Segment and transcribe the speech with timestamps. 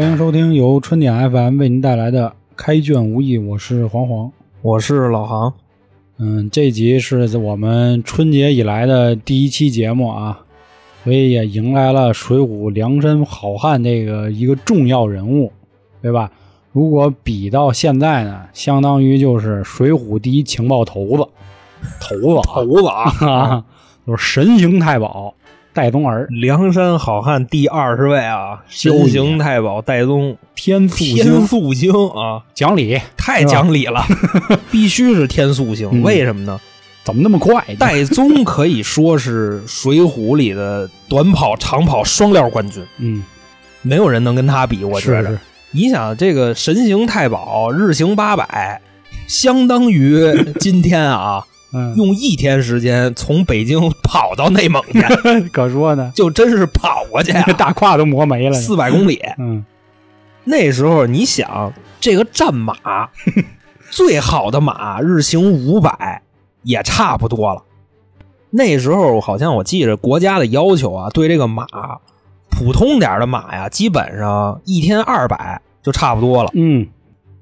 [0.00, 4.32] 欢迎收听由春点 FM 为您带来的《开卷无益》，我是黄黄。
[4.62, 5.52] 我是老航，
[6.16, 10.40] 嗯，这集是我们春节以来的第一期节目啊，
[11.04, 15.52] 所以也迎来了《水浒》梁山好汉这个一个重要人物，
[16.00, 16.32] 对吧？
[16.72, 21.28] 如果比到现在呢，相当于就是《水浒》第一情报头子，
[22.00, 23.64] 头子头子啊，啊，
[24.06, 25.34] 就是神行太保
[25.72, 34.04] 戴宗儿，梁山好汉第二十位啊，修行太保戴宗，天速天星速星啊，讲理，太讲理了，
[34.70, 35.88] 必须是天速星。
[35.92, 36.60] 嗯为什么呢？
[37.02, 37.64] 怎么那么快？
[37.78, 43.22] 戴宗可以说是《水浒》里的短跑、长跑双料冠军，嗯，
[43.82, 44.84] 没有人能跟他比。
[44.84, 45.38] 我觉得，是是
[45.70, 48.80] 你想这个神行太保日行八百，
[49.26, 55.00] 相当于今天啊，嗯，用一天时间从北京跑到内蒙去，
[55.52, 58.54] 可说呢，就真是跑过去、啊， 大胯都磨没了。
[58.54, 59.22] 四百公里。
[59.38, 59.64] 嗯，
[60.44, 62.74] 那时候你想，这个战马
[63.90, 66.22] 最好的马日行五百
[66.62, 67.62] 也差不多了。
[68.50, 71.66] 那时候好像我记着国家的要求啊，对这个马
[72.50, 76.50] 普通点的马呀，基本上一天二百就差不多了。
[76.54, 76.88] 嗯，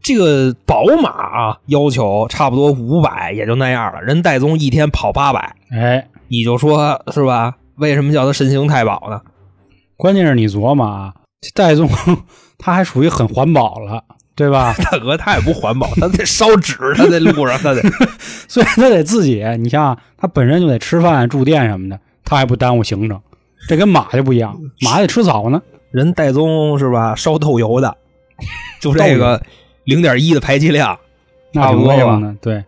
[0.03, 4.03] 这个宝马啊，要求差不多五百也就那样了。
[4.03, 7.55] 人戴宗一天跑八百，哎，你就说是吧？
[7.77, 9.21] 为什么叫他神行太保呢？
[9.97, 11.89] 关键是你琢磨啊，这戴宗
[12.59, 14.03] 他还属于很环保了，
[14.35, 14.75] 对吧？
[14.91, 17.83] 大哥他也不环保，他得烧纸，他在路上 他得。
[18.49, 23.21] 虽然他得自己，你像他本身就得吃饭、住店什么的，他还不耽误行程。
[23.69, 25.61] 这跟马就不一样，马还得吃草呢。
[25.91, 27.15] 人戴宗是吧？
[27.15, 27.97] 烧豆油的，
[28.81, 29.41] 就这个
[29.89, 30.99] 零点一的排气量，
[31.53, 32.63] 那挺多吧对。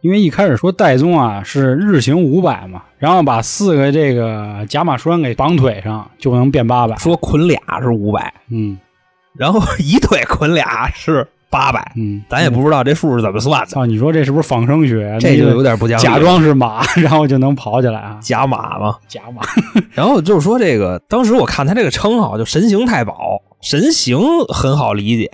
[0.00, 6.94] 因为一开始说戴宗啊是日行五百嘛，然后把四个这个甲马栓给绑腿上，就能变八百。
[6.96, 8.78] 说捆俩是五百，嗯
[9.36, 15.16] 然后一腿捆俩是八百，嗯，咱也不知道这数是怎么算的，操，你说这是不是仿生学？
[15.20, 16.02] 这就有点不讲理。
[16.04, 18.18] 假装是马，然后就能跑起来啊？
[18.20, 18.96] 假马嘛。
[19.08, 19.42] 假马，
[19.90, 25.30] 然后就是说这个，当时我看他这个称号就神行太保，神行很好理解，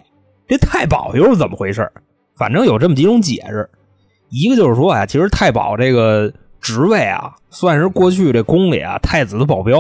[0.49, 1.89] 这太保又是怎么回事？
[2.37, 3.69] 反正有这么几种解释，
[4.31, 9.79] 一个就是说啊，其实太保这个职位啊，算是过去这宫里啊太子的保镖，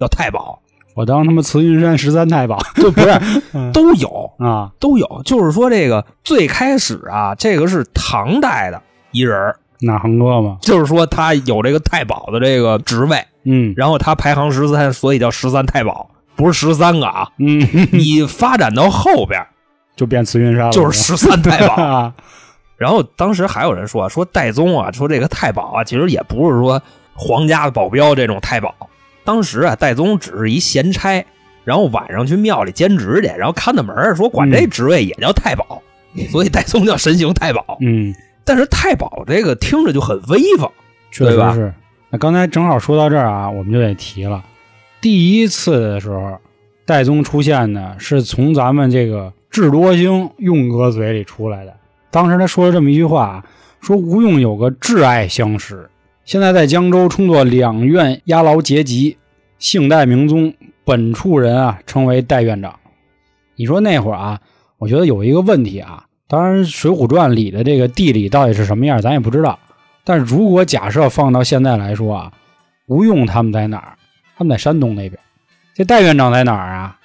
[0.00, 0.60] 叫太保，
[0.94, 3.20] 我当他妈慈云山十三太保就不是
[3.52, 4.70] 嗯都有啊！
[4.78, 5.22] 都有。
[5.24, 8.80] 就是说这个最开始啊，这个是唐代的
[9.10, 17.28] 一人儿那恒哥嘛，就是说他有这个太保的这个职位，嗯然后他排行十三，所以叫十三太保，不是十三个啊。
[17.38, 17.60] 嗯，
[17.92, 19.44] 你发展到后边
[19.98, 21.74] 就变慈云山了，就是十三太保。
[21.74, 22.14] 啊，
[22.78, 26.80] 然后当时还有人说说戴宗啊，说这个太保啊，其实也不是说
[27.12, 28.74] 皇家的保镖这种太保。
[29.24, 31.26] 当时啊，戴宗只是一闲差，
[31.64, 35.82] 然后晚上去庙里兼职去，然后看的门儿说管这职位也叫太保，
[36.30, 37.76] 所以戴宗叫神行太保。
[37.80, 38.14] 嗯，
[38.44, 40.70] 但是太保这个听着就很威风，
[41.10, 41.74] 确对吧实是。
[42.10, 44.42] 那刚才正好说到这儿啊，我们就得提了，
[45.00, 46.38] 第一次的时候，
[46.86, 51.74] 戴宗出现呢，是从咱们这个智多星用哥嘴里出来的。
[52.10, 53.44] 当时他说了这么一句话，
[53.80, 55.88] 说吴用有个挚爱相识，
[56.24, 59.16] 现在在江州充作两院押牢节级，
[59.58, 60.54] 姓戴名宗，
[60.84, 62.78] 本处人啊，称为戴院长。
[63.56, 64.40] 你说那会儿啊，
[64.78, 69.58] 我觉得有一个问题啊，当然《水浒传》里的这个地理到底是什么样，咱也不知道。
[70.04, 72.32] 但如果假设放到现在来说啊，
[72.86, 73.98] 吴用他们在哪儿？
[74.36, 75.20] 他们在山东那边。
[75.74, 76.97] 这戴院长在哪儿啊？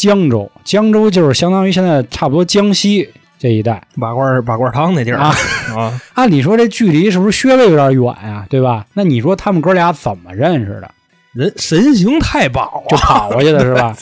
[0.00, 3.06] 江州，江州就是相当于现在差不多江西
[3.38, 3.82] 这一带。
[4.00, 5.34] 拔罐拔罐汤那地儿啊
[5.76, 8.86] 啊， 按理说这距离是不是稍微有点远呀、对吧？
[8.94, 10.90] 那你说他们哥俩怎么认识的？
[11.34, 13.94] 人神行太保就啊，跑过去的是吧？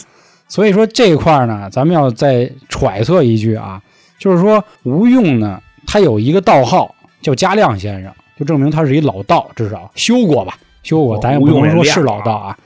[0.47, 3.83] 所以说这块儿呢，咱们要再揣测一句啊，
[4.21, 12.57] 就是说吴用呢，他有一个道号叫嘉亮先生，就证明他是一老道，至少修过吧，修过，哦咱也不用能说是老道啊。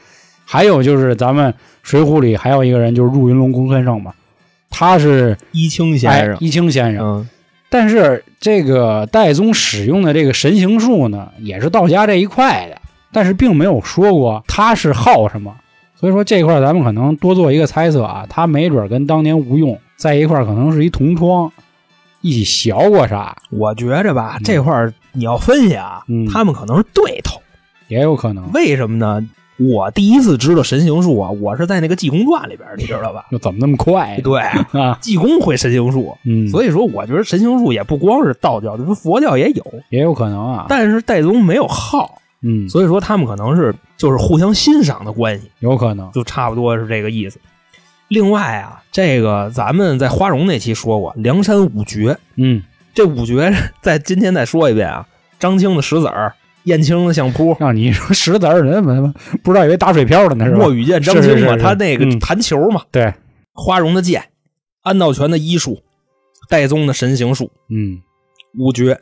[0.45, 1.51] 还有就是咱们
[1.82, 4.14] 《水浒》里还有一个人，就是入云龙公孙胜嘛，
[4.70, 7.29] 他是一清先生，哎一清先生，嗯，
[7.69, 12.81] 但是这个戴宗使用的这个神行术呢，也是道家这一块的，
[13.12, 15.55] 但是并没有说过他是好什么。
[15.94, 21.52] 所以说这块咱们可能多做一个猜测啊，他没准跟当年吴用在一块可能是一同窗，
[22.20, 27.40] 一起学过啥，我觉着吧，嗯这块你要分析啊，嗯他们可能是对头。
[27.88, 28.50] 也有可能。
[28.52, 29.29] 为什么呢？
[29.70, 33.26] 我第一次知道神行术啊，我是在那个济公传里边，你知道吧？
[33.31, 34.19] 又怎么那么快？
[34.23, 39.64] 对，啊，济公会神行术，嗯，所以说我觉得神行术也不光是道教的，佛教也有。
[39.91, 40.67] 也有可能啊。
[40.69, 46.11] 但是戴宗没有号，嗯，所以说他们可能是就是互相欣赏的关系，有可能。
[46.12, 47.38] 就差不多是这个意思。
[48.08, 52.62] 另外啊，这个咱们在花荣那期说过，梁山五绝，嗯，
[52.94, 55.06] 这五绝在今天再说一遍啊，
[55.38, 59.12] 张青的石子儿，燕青的相扑，让你说石子儿人怎么
[59.43, 60.44] 不知道以为打水漂的呢？
[60.44, 60.59] 是吧？
[60.59, 63.12] 莫雨剑张青嘛，是是是他那个嗯弹球嘛，对，
[63.53, 64.25] 花荣的剑，
[64.82, 65.82] 安道全的医术，
[66.49, 68.00] 戴宗的神行术，嗯
[68.59, 69.00] 五绝。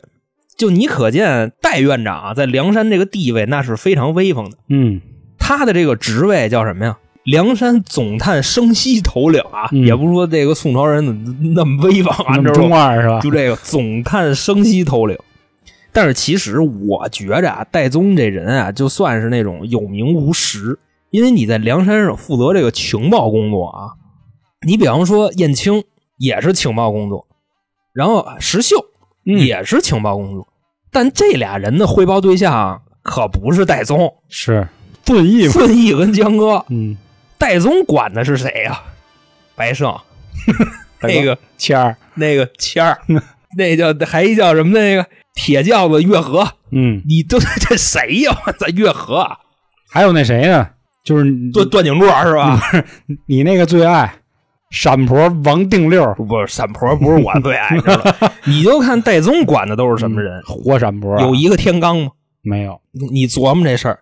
[0.57, 4.57] 就你可见戴院长啊，在梁山这个地位那是非常威风的。
[4.69, 5.01] 嗯
[5.39, 6.97] 他的这个职位叫什么呀？
[7.23, 12.37] 梁山总探生息头领啊，嗯也不是说这个宋朝人怎么那么威风啊？
[12.53, 13.19] 中二是吧？
[13.21, 15.17] 就这个总探生息头领。
[15.93, 20.79] 但是其实我觉着啊，戴宗这人啊，就算是那种有名无实，
[21.09, 23.93] 因为你在梁山上负责这个情报工作啊。
[24.65, 25.83] 你比方说燕青
[26.17, 27.27] 也是情报工作，
[27.93, 28.77] 然后石秀
[29.25, 29.39] 嗯。
[29.39, 30.47] 也是情报工作，
[30.91, 34.67] 但这俩人的汇报对象可不是戴宗，是。
[35.03, 35.47] 遵义。
[35.47, 35.51] 嘛？
[35.51, 36.63] 孙毅跟江哥。
[36.69, 36.95] 嗯，
[37.37, 38.81] 戴宗管的是谁呀、
[39.55, 39.93] 白胜，
[41.01, 42.99] 那个谦儿，那个谦儿，
[43.57, 48.37] 那叫还一叫什么那个铁轿子月河，嗯，你都 这谁呀？
[48.45, 49.37] 我操，月河啊
[49.89, 50.67] 还有那谁呢？
[51.03, 52.61] 就是段段景柱是吧？
[53.25, 54.13] 你那个最爱
[54.69, 57.75] 闪婆王定六，不是闪婆，不是我最爱
[58.45, 60.41] 你就看戴宗管的都是什么人？
[60.43, 62.11] 活山坡啊有一个天罡吗？
[62.43, 62.79] 没有？
[62.91, 63.99] 你你琢磨这事儿，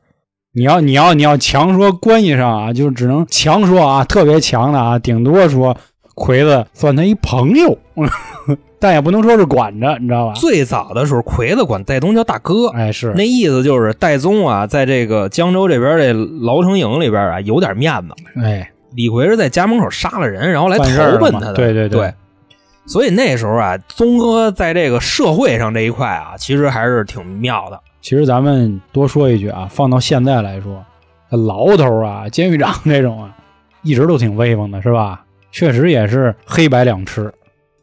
[0.53, 5.75] 你要你要你要强说关系上啊，就只能强说啊，特别强的啊，顶多说
[6.15, 7.77] 魁子算他一朋友，
[8.79, 10.33] 但也不能说是管着，你知道吧？
[10.33, 16.13] 最早的时候，魁子管戴宗叫大哥，哎，是那意思就是戴宗啊，在这个江州这边这
[16.45, 18.15] 牢城营里边啊，有点面子。
[18.41, 21.53] 哎，李逵是在家门口杀了人，然后来投奔他的。
[21.53, 22.13] 对对对对
[22.85, 27.79] 所以那时候啊，宗哥在这个社会上这一块啊，其实还是挺妙的。
[28.01, 30.83] 其实咱们多说一句啊，放到现在来说，
[31.29, 33.35] 牢头啊、监狱长 这种啊，
[33.83, 35.23] 一直都挺威风的，是吧？
[35.51, 37.31] 确实也是黑白两吃。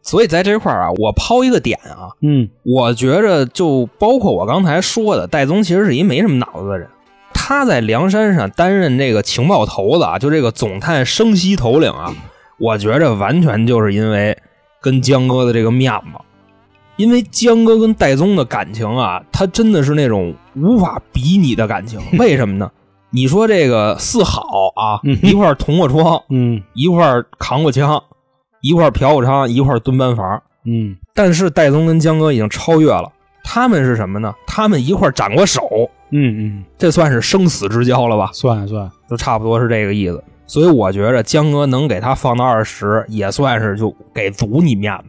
[0.06, 6.88] 所以在这块儿啊，我抛一个点啊，嗯我觉着就包括我刚才说的，戴宗其实是一没什么脑子的人。
[7.34, 12.14] 他在梁山上担任这个情报头子啊，就这个总探生息头领啊，
[12.58, 14.38] 我觉着完全就是因为
[14.80, 16.20] 跟江哥的这个面子，
[16.96, 22.00] 因为江哥跟戴宗的感情啊，他真的是那种无法比拟的感情。
[22.18, 22.70] 为什么呢？
[23.10, 24.42] 你说这个四好
[24.76, 28.02] 啊，嗯一块儿捅过窗，嗯一块儿扛过枪，
[28.66, 30.42] 一块儿嫖过娼，一块蹲班房。
[30.64, 33.10] 嗯但是戴宗跟江哥已经超越了，
[33.44, 34.34] 他们是什么呢？
[34.46, 35.62] 他们一块斩过手，
[36.10, 38.30] 嗯嗯，这算是生死之交了吧？
[38.32, 40.22] 算算，就差不多是这个意思。
[40.48, 45.04] 所以我觉着江哥能给他放到二十，也算是就给足你面子。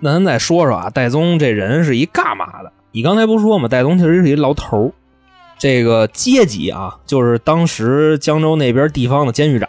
[0.00, 2.70] 那咱再说说啊，戴宗这人是一干嘛的？
[2.92, 3.68] 你刚才不说吗？
[3.68, 4.92] 戴宗其实是一牢头儿，
[5.58, 9.68] 这个阶级啊，就是当时江州那边地方的监狱长，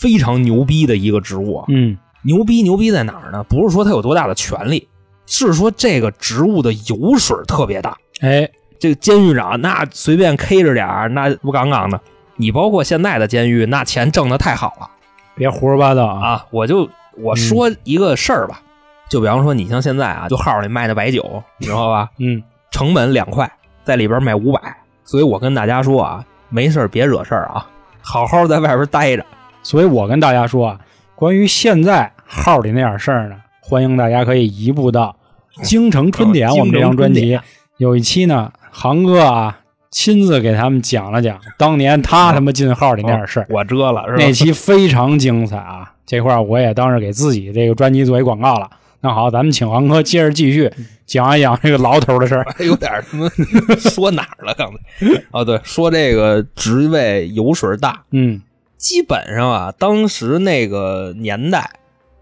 [0.00, 1.66] 非常牛逼的一个职务啊。
[1.68, 3.44] 嗯牛逼牛逼在哪儿呢？
[3.44, 4.88] 不是说他有多大的权力，
[5.26, 7.96] 是说这个职务的油水特别大。
[8.20, 8.48] 哎，
[8.78, 12.00] 这个监狱长那随便 K 着点儿，那不杠杠的。
[12.36, 14.88] 你包括现在的监狱，那钱挣的太好了
[15.34, 16.28] 别胡说八道啊！
[16.28, 16.46] 啊！
[16.50, 18.60] 我就我说一个事儿吧，
[19.08, 22.08] 就比方说你像现在啊，就号里卖的白酒，你知道吧？
[22.18, 23.50] 嗯成本两块，
[23.84, 27.68] 在里边卖五百，所以我跟大家说啊，没事儿别惹事儿啊，
[28.00, 29.24] 好好在外边待着。
[29.62, 30.80] 所以我跟大家说啊，
[31.22, 35.16] 关于现在号里那点事儿呢，欢迎大家可以移步到
[35.62, 37.38] 《京城春典》哦我们这张专辑
[37.76, 44.18] 有一期呢，航哥啊亲自给他们讲了讲当年他他妈进号里那点事儿，我遮了是吧？
[44.18, 45.92] 那期非常精彩啊！
[46.04, 48.68] 这块儿我也当是给自己这个专辑做一广告了。
[49.00, 50.68] 那好，咱们请航哥接着继续
[51.06, 52.44] 讲一讲这个牢头的事儿。
[52.66, 53.28] 有点儿他妈
[53.76, 54.52] 说哪儿了？
[54.54, 58.42] 刚才哦，对，说这个职位油水大，嗯
[58.82, 61.70] 基本上啊，当时那个年代，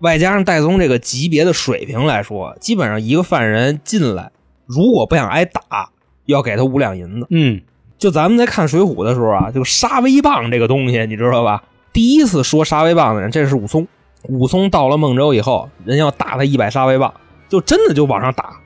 [0.00, 4.30] 外加上戴宗这个级别的水平来说，基本上一个犯人进来，
[4.66, 5.62] 如果不想挨打，
[6.26, 7.26] 要给他五两银子。
[7.30, 7.62] 嗯
[7.96, 11.64] 就咱们在看《水浒》的时候啊，就杀威棒这个东西，你知道吧？
[11.94, 13.88] 第一次说杀威棒的人，这是武松。
[14.28, 17.14] 武松到了孟州以后，人要打他一百杀威棒，
[17.48, 18.60] 就真的就往上打。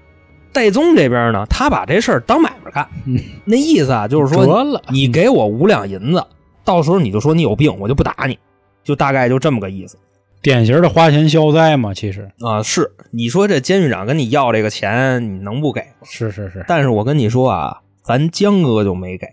[0.52, 6.24] 戴宗这边呢，他把这事儿当买卖干，嗯那意思啊，就是说得了，你给我五两银子，
[6.64, 8.38] 到时候你就说你有病，我就不打你，
[8.82, 9.98] 就大概就这么个意思
[10.42, 12.62] 典型的花钱消灾嘛，其实啊。
[12.62, 16.04] 是你说这监狱长跟你要这个钱，你能不给吗？
[16.04, 19.26] 是是是，但是我跟你说啊，咱江哥就没给。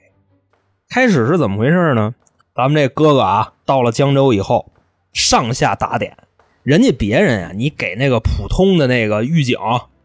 [0.89, 2.13] 开始是怎么回事呢？
[2.55, 4.71] 咱们这哥哥啊，到了江州以后，
[5.13, 6.17] 上下打点，
[6.63, 9.57] 人家别人啊，你给那个普通的那个狱警，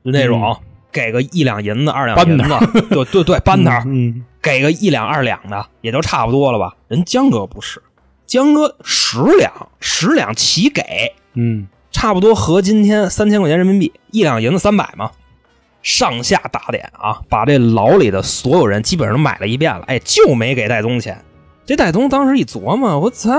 [0.05, 0.57] 就那种、
[0.97, 6.75] 给个一两银子、二两银子，对对对，搬他、嗯给个一两二两的，也就差不多了吧。
[6.89, 7.83] 人江哥不是，
[8.27, 10.83] 江哥十两，十两齐给，
[11.35, 15.11] 嗯差不多合今天三千块钱人民币，一两银子三百嘛。
[15.83, 21.23] 上下打点啊，把这牢里的所有人基本上都买了一遍了，哎，就没给戴宗钱。
[21.67, 23.31] 这戴宗当时一琢磨，我操，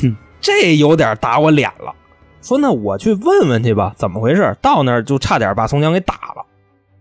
[0.00, 1.94] 哼这有点打我脸了。
[2.40, 4.56] 说那我去问问去吧，怎么回事？
[4.62, 6.44] 到那儿就差点把宋江给打了，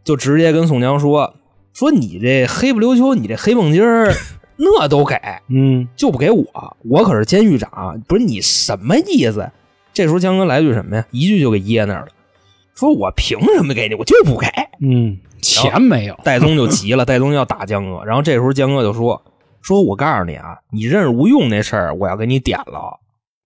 [0.05, 1.35] 就直接跟宋江说
[1.73, 4.13] 说你这黑不溜秋，你这黑蹦筋儿
[4.55, 5.19] 那都给，
[5.49, 9.51] 嗯就不给我，我可是监狱长，不是你什么意思？
[9.93, 11.05] 这时候江哥来句什么呀？
[11.11, 12.07] 一句就给噎那儿了，
[12.75, 13.95] 说我凭什么给你？
[13.95, 14.47] 我就不给。
[14.79, 19.21] 嗯，钱没有，戴宗就急了，戴宗要打江哥，然后这时候江哥就说
[19.61, 22.99] ：“说我告诉你啊，你认识吴用那事儿，我要给你点了，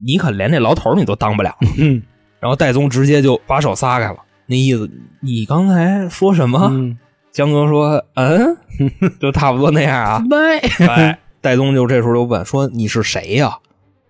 [0.06, 1.56] 你可连那牢头你都当不了。
[1.78, 2.04] 嗯”
[2.39, 4.18] 然后戴宗直接就把手撒开了，
[4.50, 4.89] 那意思
[5.22, 6.70] 你刚才说什么？
[6.72, 6.98] 嗯，
[7.32, 8.58] 江哥说：“嗯，
[9.22, 13.58] 就差不多那样啊。”拜拜，戴宗就这时候就问说：“你是谁呀、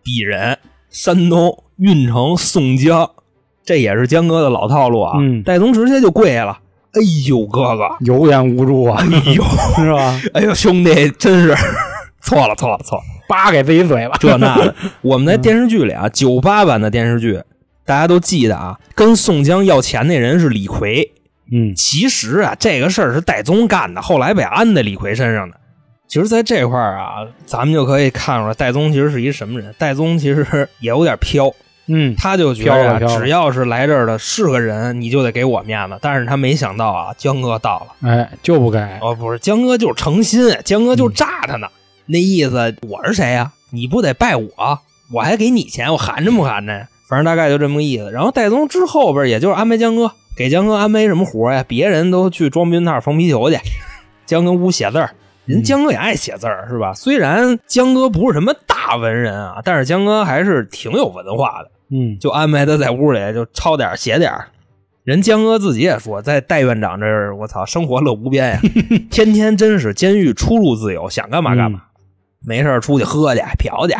[0.03, 0.58] 鄙人，
[0.89, 3.12] 山东运城宋江，
[3.65, 5.17] 这也是江哥的老套路啊。
[5.19, 6.60] 嗯戴宗直接就跪下了。
[6.93, 9.43] 哎呦，哥哥，有眼无珠啊，哎呦，
[9.75, 10.22] 是吧？
[10.34, 11.53] 哎呦，兄弟，真是
[12.22, 14.74] 错了，错了，错了，扒给自己嘴巴，这那的。
[15.01, 17.39] 我们在电视剧里啊，九八版的电视剧，
[17.89, 21.12] 大家都记得啊，跟宋江要钱那人是李逵。
[21.51, 25.58] 嗯其实啊，这个事儿是戴宗干的，后来被安在李逵身上的。
[26.08, 29.74] 其实，在这块儿啊，咱们就可以看出来，戴宗其实是一什么人。
[29.79, 31.51] 戴宗其实也有点飘，
[31.88, 35.98] 嗯，他就觉得只要是来这儿的是个人，你就得给我面子。
[36.00, 38.08] 但是他没想到啊，江哥到了。
[38.08, 41.67] 哎，就不给，哦，不是，江哥就是诚心，江哥嗯就炸他呢。
[42.05, 44.79] 那意思，我是谁呀、你不得拜我，
[45.12, 46.88] 我还给你钱，我含着不含着呀？
[47.10, 48.12] 反正大概就这么个意思。
[48.12, 51.66] 然后戴宗之后边，也就是安排江哥，给江哥安排什么活呀？
[51.68, 53.58] 别人都去装避孕套、缝皮球去，
[54.28, 55.10] 江哥屋写字儿。
[55.46, 56.94] 人嗯江哥也爱写字儿，是吧？
[56.94, 61.72] 虽然江哥不是什么大文人啊，但是江哥还是挺有文化的。
[61.92, 64.50] 嗯就安排他在屋里就抄点儿写点儿。
[65.04, 68.60] 人江哥自己也说，在戴院长这儿，我操，生活乐无边呀，
[69.10, 71.82] 天天真是监狱出入自由，想干嘛干嘛，
[72.46, 73.96] 没事儿出去喝去嫖去，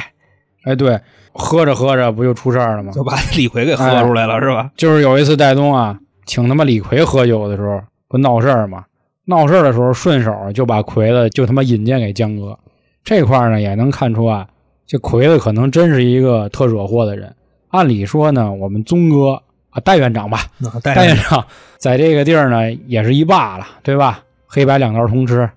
[0.64, 1.00] 哎，对，
[1.34, 2.92] 喝着喝着不就出事儿了吗？
[2.94, 4.70] 就把李逵给喝出来了，是吧？
[4.76, 8.86] 就是有一次戴宗啊，请他妈李逵喝酒的时候，不闹事儿吗？
[9.26, 12.58] 闹事儿的时候，顺手就把魁子就他妈引荐给江哥。
[13.04, 14.48] 这块儿呢，也能看出啊，
[14.86, 17.34] 这魁子可能真是一个特惹祸的人。
[17.70, 20.40] 按理说呢，我们宗哥啊，戴院长吧，
[20.84, 21.46] 戴戴院长
[21.78, 24.24] 在这个地儿呢，也是一霸了，对吧？
[24.48, 25.48] 黑白两道通吃。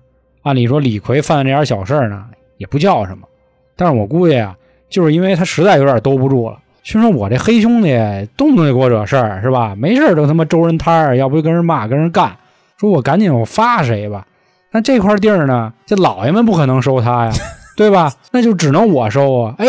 [0.43, 2.25] 按理说，李逵犯的这点小事儿呢，
[2.57, 3.27] 也不叫什么。
[3.75, 4.55] 但是我估计啊，
[4.93, 6.59] 就是因为他实在有点兜不住了。
[6.83, 7.97] 心说，我这黑兄弟
[8.37, 9.73] 动不动就给我惹事儿，是吧？
[9.75, 12.31] 没事儿就他妈周人摊儿，要不就跟人骂，跟人干。
[12.77, 14.27] 说我赶紧我发谁吧。
[14.71, 17.31] 那这块地儿呢，这老爷们不可能收他呀，
[17.75, 18.13] 对吧？
[18.31, 19.55] 那就只能我收啊。
[19.57, 19.65] 哎，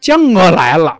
[0.00, 0.98] 江哥来了，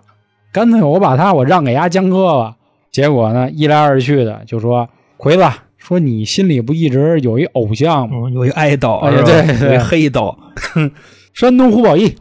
[0.52, 2.54] 干脆我把他我让给丫江哥吧。
[2.90, 5.44] 结果呢，一来二去的就说魁子，
[5.78, 8.28] 说你心里不一直有一偶像吗？
[8.28, 10.36] 嗯有一爱豆，哎是吧对对有一黑豆。
[11.34, 12.16] 山东胡宝义送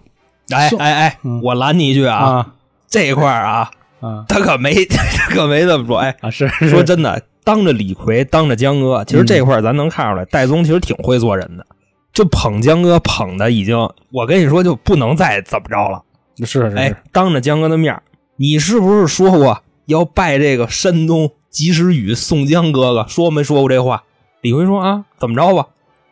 [0.51, 2.47] 哎哎哎嗯，我拦你一句啊，啊
[2.87, 5.97] 这一块儿啊，啊他可没 他可没这么说。
[5.97, 6.29] 哎，啊！
[6.29, 11.65] 是说真的，当着李逵，当着江哥，其实这块儿咱能看出来，戴宗其实挺会做人的。
[12.11, 13.77] 就捧江哥捧的已经，
[14.11, 16.01] 我跟你说就不能再怎么着了。
[16.39, 18.01] 是是是，哎，当着江哥的面，
[18.37, 23.05] 你是不是说过要拜这个山东及时雨宋江哥哥？
[23.07, 24.03] 说没说过这话？
[24.41, 25.67] 李逵说啊，怎么着吧？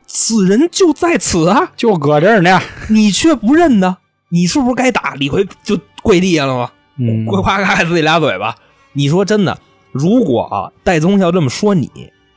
[0.06, 2.60] 此人就在此啊，就搁这儿呢。
[2.89, 3.98] 你却不认呢？
[4.29, 5.13] 你是不是该打？
[5.15, 6.72] 李逵就跪地下了吗？
[6.98, 8.55] 嗯，呱呱开自己俩嘴巴。
[8.93, 9.57] 你说真的，
[9.91, 11.89] 如果啊，戴宗要这么说你，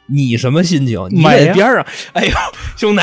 [0.07, 1.09] 你什么心情？
[1.11, 2.33] 你在边上，哎呦，
[2.77, 3.03] 兄弟，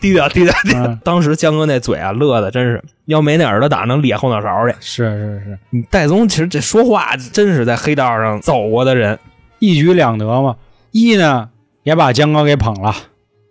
[0.00, 0.86] 低调低调低调。
[0.86, 4.74] 嗯当时江哥那嘴啊，乐的真是，要没那耳朵打能咧后脑勺去。
[4.80, 9.18] 是是是，你戴宗其实这说话真是在黑道上走过的人，
[9.58, 10.56] 一举两得嘛。
[10.92, 11.48] 一呢
[11.82, 12.94] 也把江哥给捧了，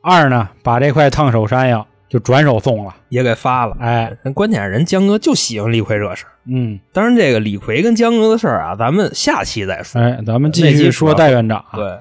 [0.02, 2.94] 二呢把这块烫手山药就转手送了。
[3.08, 3.78] 也给发了。
[3.80, 6.32] 哎，人关键人江哥就喜欢李逵这事儿。
[6.46, 10.02] 嗯，当然，这个李逵跟江哥的事儿啊，咱们下期再说。
[10.02, 11.76] 哎，咱们继续说戴院长啊。
[11.76, 11.98] 对，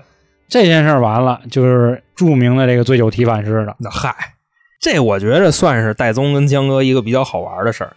[0.48, 3.76] 这件事儿完了，就是著名的这个醉酒提反诗了。
[3.78, 4.14] 那嗨，
[4.80, 7.92] 这我觉着算是戴宗跟江哥一个比较好玩的事儿。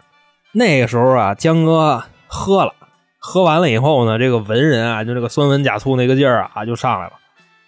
[0.51, 2.73] 那个时候啊，江哥喝了，
[3.17, 7.13] 喝完了以后呢，这个文人啊，就这个酸文假醋那个劲儿啊，就上来了，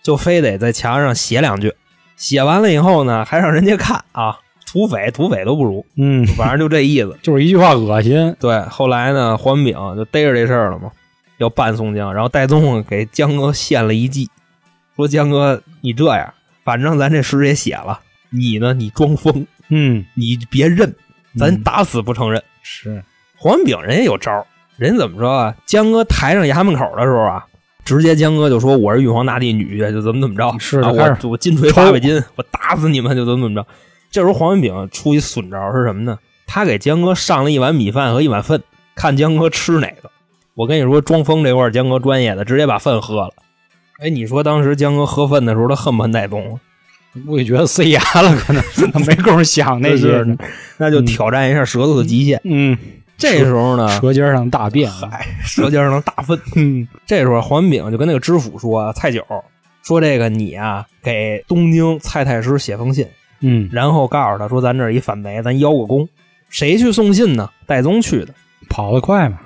[0.04, 1.74] 就非得在墙上写两句。
[2.16, 7.18] 写完了以后呢，还让人家看啊，土匪土匪都不如，嗯，反正就这意思。
[7.24, 8.36] 就是一句话恶心。
[8.40, 10.92] 对，后来呢，黄炳就逮着这事儿了嘛，
[11.38, 14.30] 要办宋江，然后戴宗给江哥献了一计，
[14.96, 20.96] 说江哥你这样，反正咱这诗也写了，你呢你装疯，嗯，你别认，
[21.38, 22.42] 咱嗯打死不承认。
[22.62, 23.04] 是
[23.38, 24.46] 黄文炳人也有招儿，
[24.78, 25.56] 人怎么说啊？
[25.66, 27.46] 江哥抬上衙门口的时候啊，
[27.86, 33.66] 直接江哥就说我是玉皇大帝女婿，就怎么怎么着，啊、是我我金锤八百斤，我打死你们，就怎么怎么着。
[34.12, 36.18] 这时候黄文炳出一损招是什么呢？
[36.48, 38.62] 他给江哥上了一碗米饭和一碗粪，
[38.96, 40.10] 看江哥吃哪个。
[40.56, 43.34] 我跟你说，装疯这块儿江哥专业的，直接把粪喝了。
[44.00, 46.60] 哎，你说当时江哥喝粪的时候，他恨不恨戴宗？
[47.26, 48.62] 估计觉得塞牙了，可能
[48.92, 50.36] 他没工夫想那些 呢。
[50.78, 52.42] 那就挑战一下舌头的极限。
[52.44, 52.78] 嗯，
[53.18, 56.40] 这时候呢，舌尖上大便，嗨，舌尖上大粪。
[56.56, 59.24] 嗯，这时候黄文炳就跟那个知府说：“蔡九，
[59.84, 63.08] 说这个你啊，给东京蔡太师写封信，
[63.40, 66.08] 嗯，然后告诉他说，咱这儿一反贼，咱邀个功。
[66.50, 67.50] 谁去送信呢？
[67.66, 68.34] 戴宗去的，
[68.70, 69.40] 跑得快嘛。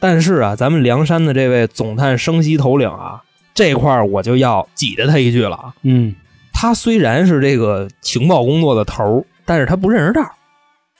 [0.00, 3.22] 但是啊，咱们梁山的这位总探生息头领啊，
[3.54, 5.74] 这块儿我就要挤着他一句了啊。
[5.82, 6.14] 嗯，
[6.52, 10.32] 他虽然是这个情报工作的头儿，但是他不认识道儿，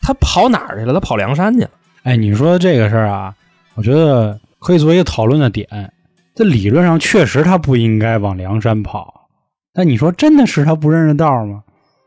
[0.01, 0.95] 他跑哪儿去了？
[0.95, 1.71] 他跑梁山去了。
[2.05, 3.35] 哎，你说这个事儿啊，
[3.75, 5.93] 我觉得可以作为一个讨论的点。
[6.35, 9.29] 这理论上确实他不应该往梁山跑，
[9.75, 11.63] 但你说真的是他不认识道吗？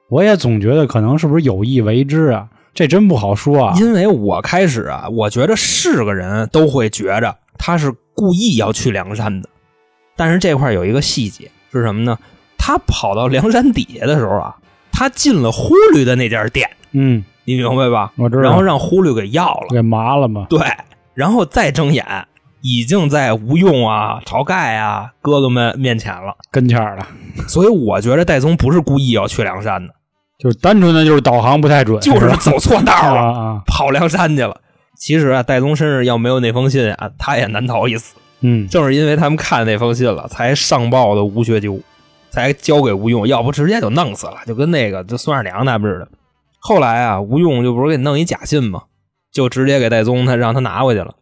[0.09, 2.47] 我也总觉得可能是不是有意为之啊？
[2.73, 3.75] 这真不好说啊。
[3.77, 9.47] 因为我开始啊，我觉得是个人都会觉着他是故意要去梁山的，
[10.15, 12.17] 但是这块有一个细节是什么呢？
[12.57, 14.55] 他跑到梁山底下的时候啊，
[14.91, 18.11] 他进了呼律的那家店，嗯，你明白吧？
[18.17, 18.41] 我知道。
[18.41, 20.45] 然后让忽略给要了，给麻了嘛。
[20.49, 20.59] 对，
[21.13, 22.03] 然后再睁眼，
[22.61, 27.07] 已经在吴用啊、晁盖啊哥哥们面前了，跟前了，
[27.47, 29.93] 所以我觉得戴宗不是故意要去梁山的，
[30.39, 34.59] 就是单纯的就是导航不太准，就是走错道了，啊啊，跑梁山去了。
[34.97, 38.15] 其实啊，戴宗身上要没有那封信啊，他也难逃一死。
[38.41, 41.79] 嗯，正是因为他们看那封信了，才上报的吴学究，
[42.29, 46.07] 才交给吴用，要不直接就弄死了，就跟那个就孙二娘他们似的。
[46.67, 48.85] 后来啊，吴用就不是给弄一假信吗？
[49.31, 51.13] 就直接给戴宗他让他拿回去了。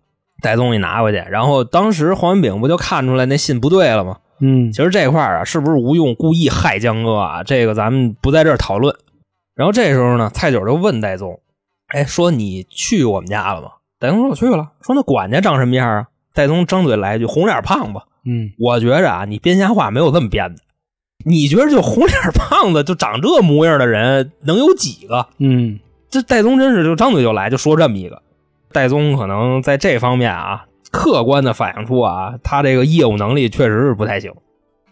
[0.42, 4.20] 戴宗一拿回去，然后当时黄文炳不就看出来那信不对了吗？
[4.40, 7.44] 嗯，其实这块儿啊，是不是吴用故意害江哥啊？
[7.44, 8.96] 这个咱们不在这儿讨论。
[9.54, 11.42] 然后这时候呢，蔡九就问戴宗
[11.94, 13.68] ：“哎，说你去我们家了吗？”
[14.00, 16.08] 戴宗说：“我去了。”说那管家长什么样啊？
[16.34, 20.62] 戴宗张嘴来一句：“红脸胖子。”嗯，我觉着啊，你编瞎话没有这么编的。
[21.24, 25.28] 你觉得就红脸胖子就长这模样的人能有几个？
[25.38, 28.22] 嗯，这戴宗真是就张嘴就来，就说这么一个。
[28.72, 34.32] 戴宗可能在这方面啊，客观的反映出啊，他这个业务能力确实是不太行。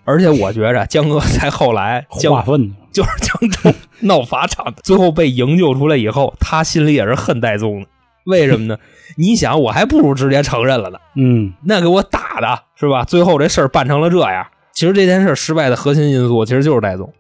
[0.04, 7.88] 而且我觉着江哥在后来 江化粪 就是江州 闹法场，最后被营救出来以后，他心里也是恨戴宗的。
[8.26, 8.78] 为什么呢？
[9.18, 11.00] 你想，我还不如直接承认了呢。
[11.16, 13.04] 嗯，那给我打的是吧？
[13.04, 14.46] 最后这事儿办成了这样。
[14.74, 17.12] 其实这件事失败的核心因素其实就是戴宗。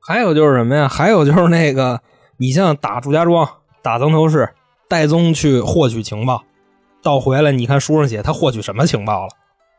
[0.00, 0.88] 还有就是什么呀？
[0.88, 2.00] 还有就是那个，
[2.36, 3.48] 你像打祝家庄、
[3.82, 4.48] 打曾头市，
[4.88, 6.44] 戴宗去获取情报，
[7.02, 9.28] 到回来你看书上写他获取什么情报了？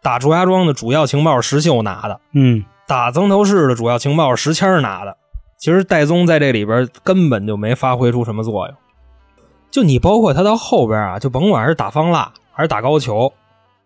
[0.01, 5.17] 打祝家庄的主要情报是石秀拿的，嗯，打曾头市的主要情报是石谦拿的。
[5.57, 8.75] 其实戴宗在这里边根本就没发挥出什么作用。
[9.69, 13.31] 就你包括他到后边啊，就甭管是打方腊还是打高俅，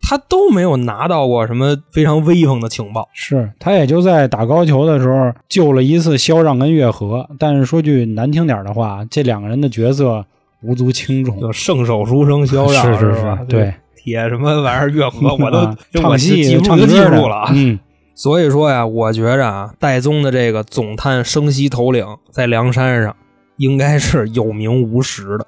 [0.04, 3.08] 他都没有拿到过什么非常威风的情报。
[3.13, 10.26] 是他也就在打高俅的时候救了一次萧让跟月和，但是说句难听点的话，这两个人的角色
[10.62, 11.39] 无足轻重。
[11.39, 17.52] 就圣手书生萧让是是是，对，铁什么玩意儿月和，我都唱戏记不住就记唱歌的不住了啊。
[17.56, 17.80] 嗯
[18.16, 23.16] 所以说呀，我觉着啊，戴宗的这个总探生息头领在梁山上
[23.58, 25.48] 应该是有名无实的。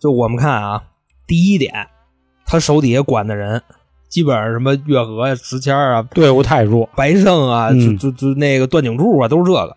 [0.00, 0.82] 就我们看啊，
[1.28, 1.72] 第一点，
[2.44, 3.62] 他手底下管的人，
[4.12, 6.86] 基本上什么月河呀、石谦啊、队伍太弱。
[6.94, 9.74] 白胜啊，嗯就就就那个段景柱啊，都是这个。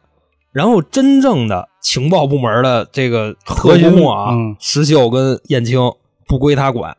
[0.52, 5.80] 然后真正的情报部门的这个特工啊，嗯石秀跟燕青
[6.28, 6.96] 不归他管，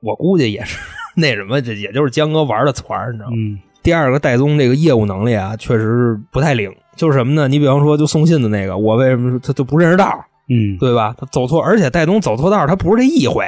[0.00, 0.78] 我估计也是
[1.16, 3.34] 那什么，这也就是江哥玩的团，你知道吗？
[3.36, 6.72] 嗯第二个，戴宗这个业务能力啊，确实不太灵。
[6.94, 7.48] 就是什么呢？
[7.48, 11.12] 你比方说，就送信的那个，我为什么他就不认识道，嗯，对吧？
[11.18, 13.44] 他走错，而且戴宗走错道，他不是这一回，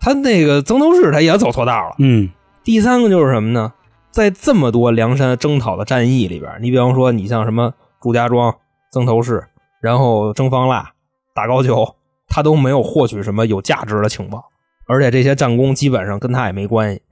[0.00, 1.96] 他那个曾头市他也走错道了。
[1.98, 2.30] 嗯
[2.64, 3.74] 第三个就是什么呢？
[4.10, 8.56] 在这么多梁山征讨的战役里边，你比方说，你像什么祝家庄、
[8.90, 9.44] 曾头市，
[9.82, 10.92] 然后征方腊、
[11.34, 11.94] 打高俅，
[12.26, 14.44] 他都没有获取什么有价值的情报，
[14.86, 17.02] 而且这些战功基本上跟他也没关系。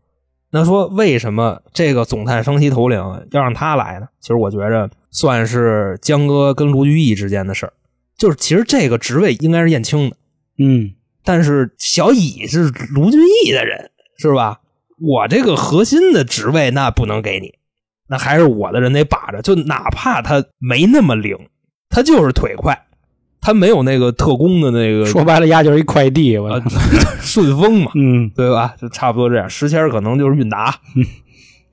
[0.53, 2.99] 那说为什么这个总探生息头领
[3.33, 4.09] 要让他来呢？
[4.21, 7.73] 其实我觉着算是江哥跟卢俊义之间的事儿，
[8.17, 10.17] 就是其实这个职位应该是燕青的，
[10.59, 14.61] 嗯但是小乙是卢俊义的人，是吧？
[15.03, 17.55] 我这个核心的职位那不能给你，
[18.09, 21.37] 那还是我的人得把着，就哪怕他没那么灵，
[21.88, 22.87] 他就是腿快，
[23.41, 26.71] 他没有那个特工的那个说白了，压就是一快递，我操，
[27.21, 28.77] 顺丰嘛，嗯，对吧？
[28.81, 29.51] 就差不多这样。
[29.51, 30.75] 石谦可能就是韵达。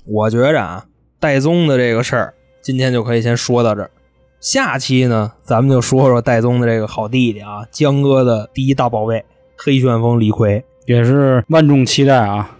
[0.07, 0.85] 我觉着啊，
[1.19, 3.91] 戴宗的这个事儿，今天就可以先说到这儿。
[4.39, 9.23] 下期呢，咱们就说说戴宗的这个好弟弟啊，江哥的第一大宝贝
[9.55, 12.55] 黑旋风李逵，也是万众期待啊。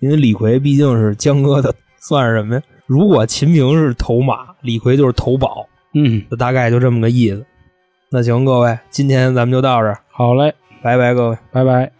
[0.00, 2.62] 因为李逵毕竟是江哥的，算是什么呀？
[2.86, 7.44] 如果秦明是头马，李逵就是头宝，嗯，就大概就这么个意思。
[8.10, 11.38] 那行，各位，今天咱们就到这儿，好嘞，拜拜，各位。
[11.52, 11.92] 拜拜。